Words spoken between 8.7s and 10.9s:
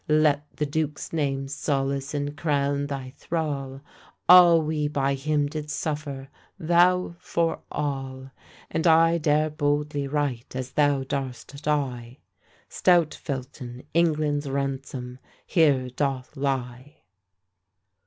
And I dare boldly write, as